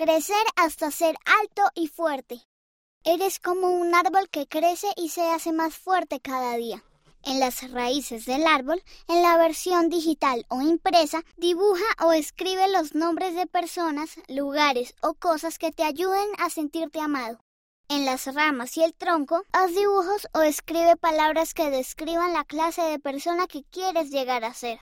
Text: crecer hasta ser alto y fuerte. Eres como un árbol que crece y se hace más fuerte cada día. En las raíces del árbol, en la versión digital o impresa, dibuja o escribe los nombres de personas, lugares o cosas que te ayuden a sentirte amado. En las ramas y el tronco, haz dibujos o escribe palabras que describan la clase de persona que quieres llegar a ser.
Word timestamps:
crecer 0.00 0.46
hasta 0.56 0.90
ser 0.90 1.14
alto 1.26 1.62
y 1.74 1.86
fuerte. 1.86 2.40
Eres 3.04 3.38
como 3.38 3.68
un 3.68 3.94
árbol 3.94 4.30
que 4.30 4.46
crece 4.46 4.86
y 4.96 5.10
se 5.10 5.28
hace 5.28 5.52
más 5.52 5.74
fuerte 5.74 6.20
cada 6.20 6.56
día. 6.56 6.82
En 7.22 7.38
las 7.38 7.70
raíces 7.70 8.24
del 8.24 8.46
árbol, 8.46 8.82
en 9.08 9.20
la 9.20 9.36
versión 9.36 9.90
digital 9.90 10.46
o 10.48 10.62
impresa, 10.62 11.22
dibuja 11.36 11.84
o 12.02 12.12
escribe 12.12 12.66
los 12.68 12.94
nombres 12.94 13.34
de 13.34 13.46
personas, 13.46 14.12
lugares 14.26 14.94
o 15.02 15.12
cosas 15.12 15.58
que 15.58 15.70
te 15.70 15.84
ayuden 15.84 16.28
a 16.38 16.48
sentirte 16.48 16.98
amado. 16.98 17.38
En 17.90 18.06
las 18.06 18.32
ramas 18.32 18.78
y 18.78 18.82
el 18.82 18.94
tronco, 18.94 19.42
haz 19.52 19.74
dibujos 19.74 20.28
o 20.32 20.40
escribe 20.40 20.96
palabras 20.96 21.52
que 21.52 21.70
describan 21.70 22.32
la 22.32 22.44
clase 22.44 22.80
de 22.80 23.00
persona 23.00 23.46
que 23.46 23.64
quieres 23.64 24.10
llegar 24.10 24.44
a 24.44 24.54
ser. 24.54 24.78